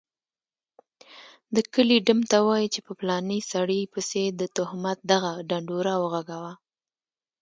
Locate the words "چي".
2.73-2.79